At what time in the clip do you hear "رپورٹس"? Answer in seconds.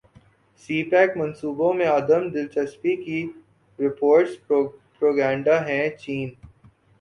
3.79-4.31